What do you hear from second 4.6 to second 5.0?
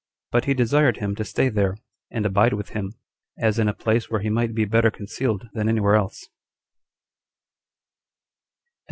better